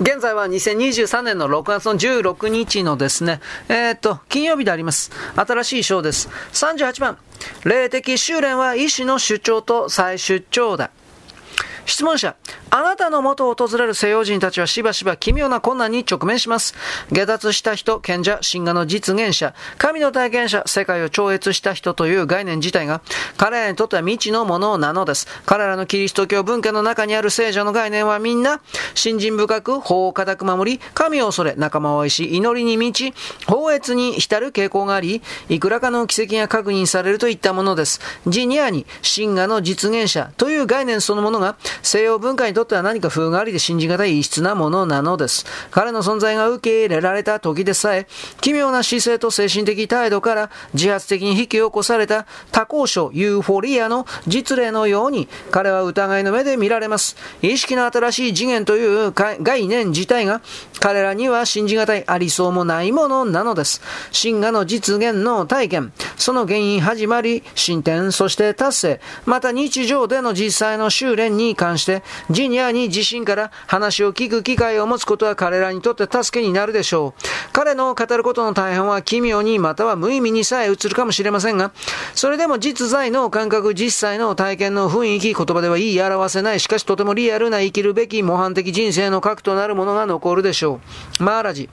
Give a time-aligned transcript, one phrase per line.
[0.00, 5.10] 現在は2023年の6月の16日のですね、えー、っと、金曜日であります。
[5.36, 6.30] 新しい章です。
[6.52, 7.18] 38番。
[7.64, 10.90] 霊的修練は医師の主張と再出張だ。
[11.86, 12.36] 質問者、
[12.70, 16.74] あなたの元を訪れる西洋人たちはしばしば奇妙な困難に直面します。
[17.10, 23.00] 下脱した人、賢者、神話の実現者、神の体験者、世界を超越した人という概念自体が、
[23.36, 25.26] 彼らにとっては未知のものなのです。
[25.46, 28.60] 彼らのキリスト教文化の中にある聖者の概念はみんな、
[28.94, 38.00] 信心深く、法を固く守り、神を恐れ、仲間を愛し、祈りに満ち、法越に浸る傾向があり、いくらかの奇跡が確認されるといったものです。
[38.26, 45.46] ジニアに、神話の実現者という概念そのものが、西洋文化にとっては何か風がありで信じがたい異質なものなのです。
[45.70, 48.06] 彼の存在が受け入れられた時でさえ、
[48.40, 57.16] 奇妙な姿勢と精神的態度から自発的に引き起こされた多幸症ユーフォリアの実例のように、彼は疑いの目で見られます。
[57.42, 60.40] 意識の新しい次元という概念自体が、
[60.80, 63.80] 彼らには信じがたいありそうもないものなのです。
[64.12, 77.22] 真我の実現の体験、その原因始まり、進展、そして達成、また日常での実際の修練に関関して、ジニアに自身から話を聞く機会を持つことは彼らにとって助けになるでしょう。
[77.52, 81.72] 彼の語ることの大半は奇妙にまたは無意味にさえ映るかもしれませんが、
[82.14, 90.69] それでも実在の感覚、実際の体験の雰囲気、言葉では言い表せない、しかしとてもリアルな生きるべき模範的人生の核となるものが残るでしょう。
[91.18, 91.68] マーラジ。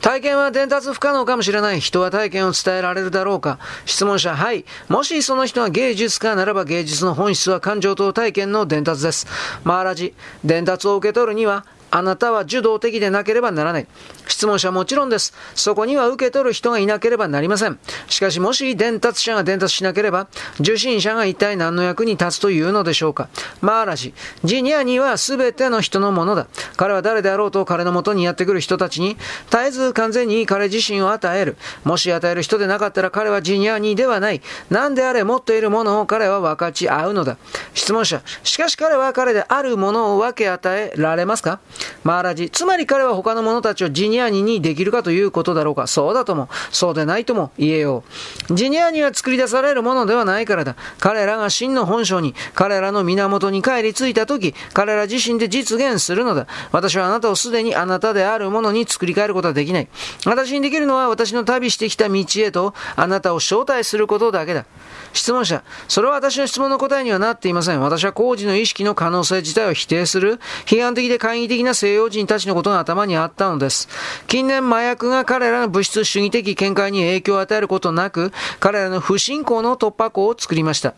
[0.00, 1.80] 体験は伝達不可能かもしれない。
[1.80, 3.58] 人は体験を伝えられるだろうか？
[3.86, 4.66] 質問者、はい。
[4.88, 9.26] もしその人は芸術家ならば芸術の本質は感情と体験の伝達です。
[9.64, 10.12] マーラジ、
[10.44, 11.64] 伝達を受け取るには
[11.94, 13.86] あなたは受動的でなければならない。
[14.26, 15.32] 質問者はもちろんです。
[15.54, 17.78] そこには受け取る人がいなければなりません。
[18.08, 20.26] しかしもし伝達者が伝達しなければ、
[20.58, 23.28] 受信者が一体何の役に立つというのでしょうか。
[23.60, 26.48] マーラジ、ジニアには全ての人のものだ。
[26.76, 29.16] 彼は誰であろうと彼のもとにやってくる人たちに、
[29.50, 31.56] 絶えず完全に彼自身を与える。
[31.84, 34.42] もし与える人でなかったら彼はジニアにではない。
[34.68, 37.36] 何であれ持っているものを彼は分かち合うのだ。
[37.72, 41.60] 質問者、しかし彼は彼であるものを分け与えられますか？
[42.02, 42.50] マーラジ。
[42.50, 45.86] つまり彼は他の者たちをジニアニにできるかということだろうか。
[45.86, 48.04] そうだとも、そうでないとも言えよ
[48.50, 48.54] う。
[48.54, 50.76] ジニアニは作り出されるものではないからだ。
[50.98, 56.46] 彼らが真の本性に、彼らの源に帰り着いたとき、彼ら自身で実現するのだ。
[56.72, 59.88] 私はあなたをすでにあなたであるものに作り変えることはできない。
[60.24, 64.64] 私にできるのは私の旅してきた道へと、あなたを招待することだけだ。
[65.12, 67.80] 質問者、それは私の質問の答えにはなっていません。
[67.80, 73.88] 私は工事の意識の可能性自体を否定する、批判的で懐疑的な西洋人たちのことが頭にあったのです。
[74.26, 80.94] 近年麻薬が彼らの物質主義的見解に影響を与えることなく、彼らの不信仰の突破口を作りました。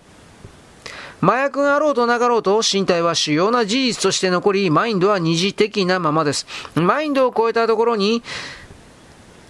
[1.22, 6.46] 麻薬があろうとなかろうと、身体は主要な事実として残り、マインドは二次的なままです。
[6.74, 8.22] マインドを超えたところに、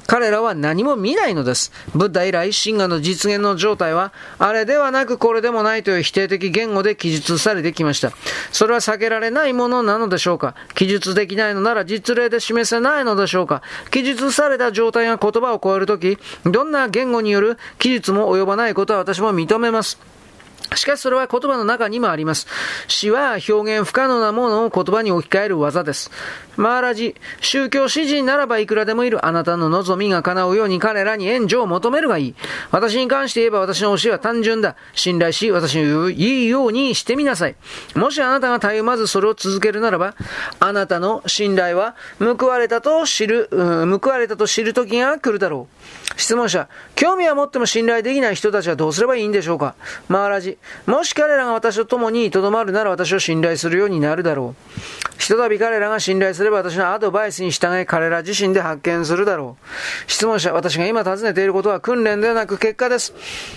[0.06, 1.72] 彼らは何も見ないのです。
[1.94, 8.12] ブッダ以来、真我の実現の状態は、あれではなくこれでもないという否定的言語で記述されてきました。
[8.52, 20.15] それは避けられないものなのでしょうか記述できないのなら実例で示せないのでしょうか記述された状態が言葉を超えるとき、どんな言語による記述も及ばないことは私も認めます。
[20.74, 22.46] しかしそれは言葉の中にもあります。
[22.88, 26.10] 詩は表現不可能なものを言葉に置き換える技です。
[26.56, 32.34] マーラジ、宗教詩人ならばいくらでもいるあなたの望みが叶うように彼らに援助を求めるがいい。
[32.70, 34.76] 私に関して言えば私の教えは単純だ。
[34.94, 37.56] 信頼し、私の言うようにしてみなさい。
[37.94, 40.14] もしあなたがたゆまずそれを続けるならば、
[40.58, 46.20] あなたの信頼は報われたと知る、報われたと知る時が来るだろう。
[46.20, 49.74] 質問者、興味は持っても信頼できない人たちはどうすればいいんでしょうか
[50.08, 50.55] マーラジ、
[50.86, 54.80] もし彼らが私と共に留まるなら私を信頼するようになるだろう。
[55.18, 60.10] ひとたび彼らが信頼すれば私のアドバイスに従い彼ら自身で発見するだろう。
[60.10, 63.14] 質問者、私が今尋ねていることは訓練ではなく結果です。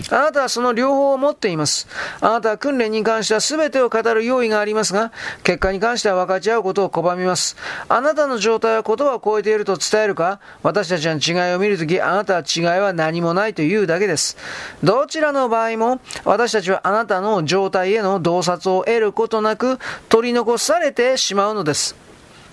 [0.09, 1.88] あなたはその両方を持っています。
[2.21, 5.11] あなたは訓練に関しては全てを語る用意がありますが、
[5.43, 7.57] 結果に関しては分かち合うことを拒みます。
[7.89, 14.38] あなたの状態は言葉を超えていると伝えるか、私たちの違いを見るとき、あなたは違いは何もないというだけです。
[14.83, 19.77] どちらの場合も、私たちはあなたの状態への洞察を得ることなく、
[20.09, 21.95] 取り残されてしまうのです。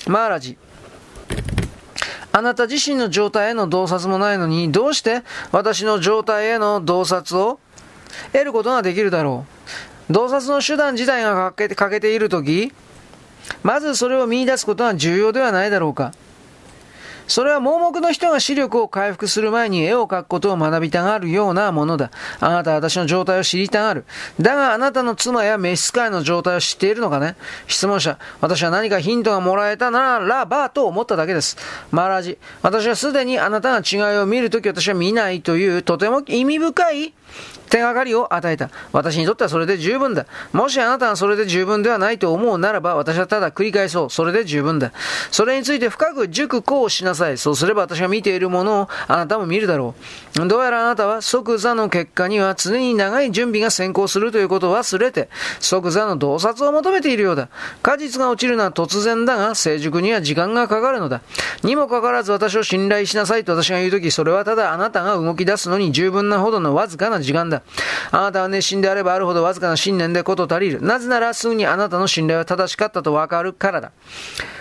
[0.06, 0.58] マーラジ。
[2.32, 5.22] あなた自身の状態への洞察もないのに、どうして
[5.52, 7.58] 私の状態への洞察を
[8.34, 9.46] 得ることができるだろ
[10.10, 10.12] う。
[10.12, 12.74] 洞察の手段自体が欠けているとき、
[13.62, 16.12] まずそれを見出すことが重要ではないだろうか。
[17.28, 22.10] それは盲目の人が視力を回復する前に絵を描くことを学びたがるようなものだ。
[22.40, 24.04] あなたは私の状態を知りたがる。
[24.40, 27.36] だがあなたの妻や召使いの状態を知っているのかね
[27.66, 31.56] 質問者、私は何かヒントがもらえたならばと思っただけです。
[31.90, 37.14] マラジ、私はすでにあなたが違いを見るとき私は見ないというとても意味深い
[37.68, 38.70] 手がかりを与えた。
[38.92, 40.26] 私にとってはそれで十分だ。
[40.52, 44.10] もしあなたがそれで十分ではないと思うならば、私はただ繰り返そう。
[44.10, 44.92] それで十分だ。
[45.30, 47.38] それについて深く熟考しなさい。
[47.38, 49.94] そうすれば私が見ているものをあなたも見るだろ
[50.38, 50.48] う。
[50.48, 55.28] どうやらあなたは即座の結果には常に長い準備が先行するということを忘れて、
[55.60, 57.48] 即座の洞察を求めているようだ。
[57.82, 61.20] 果実が落ちるのは突然だが、成熟には時間がかかるのだ。
[61.62, 67.62] にもかかわらず私を信頼しなさいと私が言うとき、それはただあなたが動き出すのに十分なほどのわずかな時間だだ。
[68.10, 70.80] あなたは熱心であればあるほどわずかな信念でこと足りる。
[70.82, 73.92] なぜならすぐにあなたの信頼は正しかったとわかるからだ。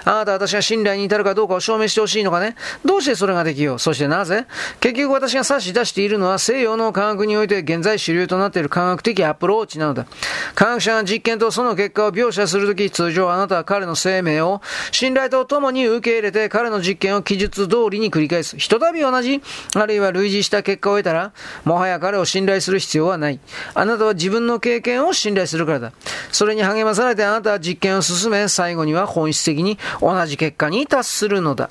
[0.05, 4.45] あなたは私が信頼に至るかどうかを証明してほしいのかねどうしてそれができようそしてなぜ？
[4.79, 10.05] 結局私が指し出しているのは西洋の科学において現在主流となっている科学的アプローチなのだ。
[10.53, 18.57] 科学者が実験とその結果を描写するとき、通常あなたは彼の生命を信頼とともに受け入れて彼の実験を記述通りに繰り返す。
[18.57, 19.41] ひとたび同じ、
[19.75, 21.33] あるいは類似した結果を得たら、
[21.63, 23.39] もはや彼を信頼する必要はない。
[23.73, 25.91] あなたは自分の経験を信頼するからだ。
[26.31, 31.69] それに励まされてあなたは実験を進め、最後には本質的に同じ結果に達するのだ。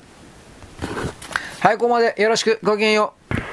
[1.61, 2.59] はい、ここまでよろしく。
[2.61, 3.44] ごきげんよう。